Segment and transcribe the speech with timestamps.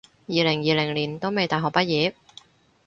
[0.27, 2.13] 二零二零年都未大學畢業？